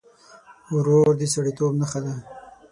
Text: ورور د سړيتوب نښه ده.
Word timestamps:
ورور 0.73 1.09
د 1.19 1.21
سړيتوب 1.33 1.71
نښه 1.79 1.99
ده. 2.03 2.13